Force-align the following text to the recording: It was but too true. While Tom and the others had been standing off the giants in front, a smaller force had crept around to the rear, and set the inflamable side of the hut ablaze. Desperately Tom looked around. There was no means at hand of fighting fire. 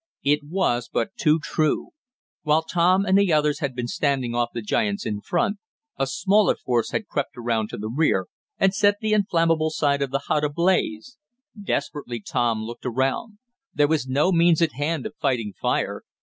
It 0.23 0.39
was 0.43 0.89
but 0.91 1.15
too 1.15 1.37
true. 1.37 1.89
While 2.41 2.63
Tom 2.63 3.05
and 3.05 3.15
the 3.15 3.31
others 3.31 3.59
had 3.59 3.75
been 3.75 3.87
standing 3.87 4.33
off 4.33 4.49
the 4.51 4.63
giants 4.63 5.05
in 5.05 5.21
front, 5.21 5.57
a 5.95 6.07
smaller 6.07 6.55
force 6.55 6.89
had 6.89 7.05
crept 7.07 7.37
around 7.37 7.69
to 7.69 7.77
the 7.77 7.87
rear, 7.87 8.25
and 8.57 8.73
set 8.73 8.95
the 8.99 9.13
inflamable 9.13 9.69
side 9.69 10.01
of 10.01 10.09
the 10.09 10.23
hut 10.25 10.43
ablaze. 10.43 11.19
Desperately 11.55 12.19
Tom 12.19 12.63
looked 12.63 12.87
around. 12.87 13.37
There 13.75 13.87
was 13.87 14.07
no 14.07 14.31
means 14.31 14.59
at 14.59 14.71
hand 14.73 15.05
of 15.05 15.13
fighting 15.21 15.53
fire. 15.53 16.01